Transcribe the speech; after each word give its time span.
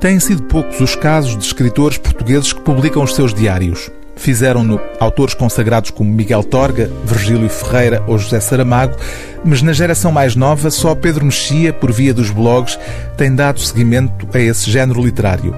Têm 0.00 0.20
sido 0.20 0.44
poucos 0.44 0.80
os 0.80 0.94
casos 0.94 1.36
de 1.36 1.44
escritores 1.44 1.98
portugueses 1.98 2.52
que 2.52 2.60
publicam 2.60 3.02
os 3.02 3.16
seus 3.16 3.34
diários. 3.34 3.90
Fizeram-no 4.14 4.80
autores 5.00 5.34
consagrados 5.34 5.90
como 5.90 6.12
Miguel 6.12 6.44
Torga, 6.44 6.88
Virgílio 7.04 7.48
Ferreira 7.48 8.02
ou 8.06 8.16
José 8.16 8.38
Saramago, 8.38 8.96
mas 9.44 9.60
na 9.60 9.72
geração 9.72 10.12
mais 10.12 10.36
nova 10.36 10.70
só 10.70 10.94
Pedro 10.94 11.24
Mexia, 11.24 11.72
por 11.72 11.90
via 11.90 12.14
dos 12.14 12.30
blogs, 12.30 12.78
tem 13.16 13.34
dado 13.34 13.58
seguimento 13.58 14.28
a 14.32 14.38
esse 14.38 14.70
género 14.70 15.04
literário. 15.04 15.52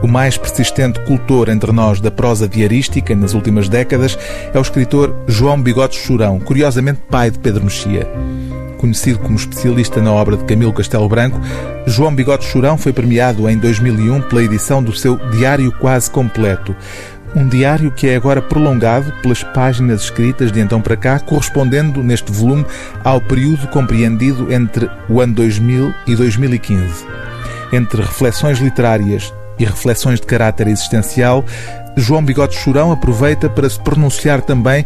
O 0.00 0.06
mais 0.06 0.36
persistente 0.36 1.00
cultor 1.00 1.48
entre 1.48 1.72
nós 1.72 2.00
da 2.00 2.10
prosa 2.10 2.48
diarística 2.48 3.16
nas 3.16 3.34
últimas 3.34 3.68
décadas 3.68 4.16
é 4.54 4.58
o 4.58 4.62
escritor 4.62 5.12
João 5.26 5.60
Bigotes 5.60 5.98
Churão, 5.98 6.38
curiosamente 6.38 7.00
pai 7.10 7.32
de 7.32 7.38
Pedro 7.40 7.64
Mexia. 7.64 8.06
Conhecido 8.78 9.18
como 9.18 9.36
especialista 9.36 10.00
na 10.00 10.12
obra 10.12 10.36
de 10.36 10.44
Camilo 10.44 10.72
Castelo 10.72 11.08
Branco, 11.08 11.40
João 11.86 12.14
Bigode 12.14 12.44
Churão 12.44 12.76
foi 12.76 12.92
premiado 12.92 13.48
em 13.48 13.56
2001 13.56 14.22
pela 14.22 14.42
edição 14.42 14.82
do 14.82 14.94
seu 14.94 15.16
Diário 15.30 15.72
Quase 15.72 16.10
Completo. 16.10 16.76
Um 17.34 17.48
diário 17.48 17.90
que 17.90 18.08
é 18.08 18.16
agora 18.16 18.40
prolongado 18.40 19.12
pelas 19.22 19.42
páginas 19.42 20.02
escritas 20.02 20.52
de 20.52 20.60
então 20.60 20.80
para 20.80 20.96
cá, 20.96 21.18
correspondendo 21.18 22.02
neste 22.02 22.32
volume 22.32 22.64
ao 23.04 23.20
período 23.20 23.66
compreendido 23.68 24.52
entre 24.52 24.90
o 25.08 25.20
ano 25.20 25.34
2000 25.34 25.92
e 26.06 26.14
2015. 26.14 27.04
Entre 27.72 28.00
reflexões 28.00 28.58
literárias 28.58 29.34
e 29.58 29.64
reflexões 29.64 30.20
de 30.20 30.26
caráter 30.26 30.68
existencial, 30.68 31.44
João 31.96 32.22
Bigode 32.22 32.54
Churão 32.54 32.92
aproveita 32.92 33.48
para 33.48 33.68
se 33.68 33.80
pronunciar 33.80 34.40
também 34.42 34.84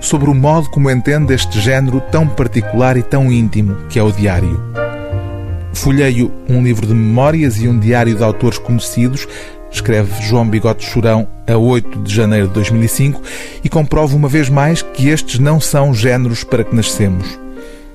sobre 0.00 0.30
o 0.30 0.34
modo 0.34 0.70
como 0.70 0.90
entende 0.90 1.34
este 1.34 1.60
género 1.60 2.00
tão 2.10 2.26
particular 2.26 2.96
e 2.96 3.02
tão 3.02 3.32
íntimo 3.32 3.76
que 3.88 3.98
é 3.98 4.02
o 4.02 4.12
diário. 4.12 4.62
Folheio 5.72 6.32
um 6.48 6.62
livro 6.62 6.86
de 6.86 6.94
memórias 6.94 7.58
e 7.58 7.68
um 7.68 7.78
diário 7.78 8.14
de 8.14 8.22
autores 8.22 8.58
conhecidos, 8.58 9.26
escreve 9.70 10.22
João 10.22 10.48
Bigode 10.48 10.84
Churão 10.84 11.28
a 11.46 11.56
8 11.56 12.02
de 12.02 12.14
janeiro 12.14 12.48
de 12.48 12.54
2005, 12.54 13.22
e 13.62 13.68
comprovo 13.68 14.16
uma 14.16 14.28
vez 14.28 14.48
mais 14.48 14.82
que 14.82 15.08
estes 15.08 15.38
não 15.38 15.60
são 15.60 15.94
géneros 15.94 16.42
para 16.42 16.64
que 16.64 16.74
nascemos. 16.74 17.38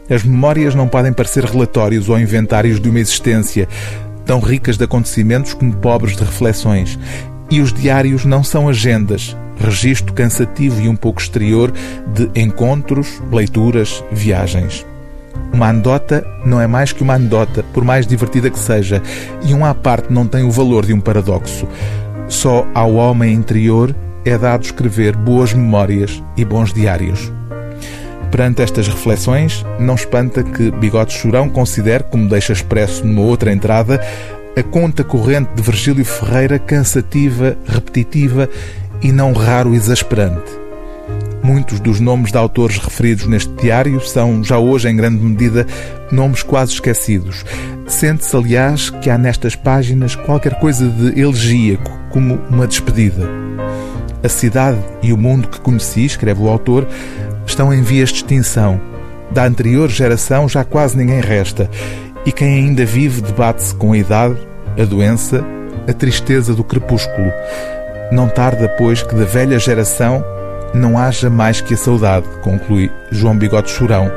As 0.09 0.23
memórias 0.23 0.75
não 0.75 0.87
podem 0.87 1.13
parecer 1.13 1.43
relatórios 1.45 2.09
ou 2.09 2.19
inventários 2.19 2.79
de 2.79 2.89
uma 2.89 2.99
existência, 2.99 3.67
tão 4.25 4.39
ricas 4.39 4.77
de 4.77 4.83
acontecimentos 4.83 5.53
como 5.53 5.73
pobres 5.75 6.15
de 6.15 6.23
reflexões. 6.23 6.99
E 7.49 7.61
os 7.61 7.73
diários 7.73 8.25
não 8.25 8.43
são 8.43 8.67
agendas, 8.67 9.35
registro 9.63 10.13
cansativo 10.13 10.81
e 10.81 10.87
um 10.87 10.95
pouco 10.95 11.21
exterior 11.21 11.71
de 12.13 12.29
encontros, 12.39 13.21
leituras, 13.31 14.03
viagens. 14.11 14.85
Uma 15.51 15.69
anedota 15.69 16.25
não 16.45 16.59
é 16.59 16.67
mais 16.67 16.91
que 16.91 17.03
uma 17.03 17.13
anedota, 17.13 17.63
por 17.73 17.83
mais 17.83 18.07
divertida 18.07 18.49
que 18.49 18.59
seja, 18.59 19.01
e 19.45 19.53
um 19.53 19.65
à 19.65 19.73
parte 19.73 20.11
não 20.11 20.27
tem 20.27 20.43
o 20.43 20.51
valor 20.51 20.85
de 20.85 20.93
um 20.93 20.99
paradoxo. 20.99 21.67
Só 22.27 22.67
ao 22.73 22.95
homem 22.95 23.33
interior 23.33 23.95
é 24.25 24.37
dado 24.37 24.63
escrever 24.63 25.15
boas 25.15 25.53
memórias 25.53 26.23
e 26.35 26.43
bons 26.43 26.73
diários. 26.73 27.31
Perante 28.31 28.63
estas 28.63 28.87
reflexões, 28.87 29.63
não 29.79 29.93
espanta 29.93 30.41
que 30.41 30.71
Bigode 30.71 31.13
Churão 31.13 31.47
considere, 31.47 32.03
como 32.05 32.27
deixa 32.27 32.51
expresso 32.51 33.05
numa 33.05 33.21
outra 33.21 33.53
entrada, 33.53 34.01
a 34.57 34.63
conta 34.63 35.03
corrente 35.03 35.51
de 35.55 35.61
Virgílio 35.61 36.05
Ferreira 36.05 36.57
cansativa, 36.57 37.55
repetitiva 37.67 38.49
e 39.03 39.11
não 39.11 39.33
raro 39.33 39.75
exasperante. 39.75 40.63
Muitos 41.43 41.81
dos 41.81 41.99
nomes 41.99 42.31
de 42.31 42.37
autores 42.37 42.77
referidos 42.77 43.27
neste 43.27 43.51
diário 43.55 43.99
são, 43.99 44.41
já 44.41 44.57
hoje, 44.57 44.87
em 44.87 44.95
grande 44.95 45.21
medida, 45.21 45.67
nomes 46.09 46.41
quase 46.41 46.71
esquecidos. 46.71 47.43
Sente-se, 47.85 48.33
aliás, 48.33 48.89
que 48.89 49.09
há 49.09 49.17
nestas 49.17 49.53
páginas 49.53 50.15
qualquer 50.15 50.57
coisa 50.57 50.87
de 50.87 51.19
elegíaco, 51.19 51.91
como 52.09 52.35
uma 52.49 52.65
despedida. 52.65 53.29
A 54.23 54.29
cidade 54.29 54.79
e 55.01 55.11
o 55.11 55.17
mundo 55.17 55.49
que 55.49 55.59
conheci, 55.59 56.05
escreve 56.05 56.41
o 56.41 56.47
autor, 56.47 56.87
estão 57.45 57.73
em 57.73 57.81
vias 57.81 58.07
de 58.07 58.15
extinção. 58.15 58.79
Da 59.31 59.45
anterior 59.45 59.89
geração 59.89 60.47
já 60.47 60.63
quase 60.63 60.95
ninguém 60.95 61.19
resta, 61.19 61.69
e 62.25 62.31
quem 62.31 62.53
ainda 62.53 62.85
vive 62.85 63.19
debate-se 63.19 63.75
com 63.75 63.91
a 63.91 63.97
idade, 63.97 64.37
a 64.79 64.85
doença, 64.85 65.43
a 65.85 65.91
tristeza 65.91 66.53
do 66.53 66.63
crepúsculo. 66.63 67.33
Não 68.11 68.27
tarda, 68.27 68.69
pois, 68.69 69.01
que 69.01 69.15
da 69.15 69.25
velha 69.25 69.57
geração 69.57 70.23
não 70.73 70.97
haja 70.97 71.29
mais 71.29 71.61
que 71.61 71.73
a 71.73 71.77
saudade, 71.77 72.25
conclui 72.41 72.91
João 73.11 73.37
Bigode 73.37 73.69
Churão. 73.69 74.11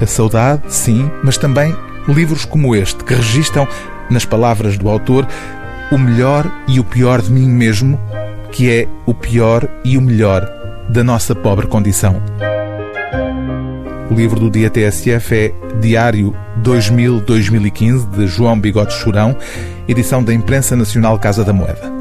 A 0.00 0.06
saudade, 0.06 0.62
sim, 0.68 1.10
mas 1.22 1.38
também 1.38 1.74
livros 2.08 2.44
como 2.44 2.74
este, 2.74 3.02
que 3.02 3.14
registam, 3.14 3.66
nas 4.10 4.24
palavras 4.24 4.76
do 4.76 4.88
autor, 4.88 5.26
o 5.90 5.98
melhor 5.98 6.50
e 6.68 6.78
o 6.78 6.84
pior 6.84 7.22
de 7.22 7.32
mim 7.32 7.48
mesmo, 7.48 7.98
que 8.52 8.70
é 8.70 8.86
o 9.06 9.14
pior 9.14 9.66
e 9.84 9.96
o 9.96 10.02
melhor 10.02 10.46
da 10.88 11.02
nossa 11.02 11.34
pobre 11.34 11.66
condição. 11.66 12.22
O 14.10 14.14
livro 14.14 14.38
do 14.38 14.50
dia 14.50 14.68
TSF 14.68 15.34
é 15.34 15.54
Diário 15.80 16.34
2000-2015, 16.62 18.10
de 18.10 18.26
João 18.26 18.58
Bigode 18.58 18.92
Churão, 18.94 19.36
edição 19.88 20.22
da 20.22 20.32
Imprensa 20.32 20.76
Nacional 20.76 21.18
Casa 21.18 21.42
da 21.42 21.52
Moeda. 21.52 21.93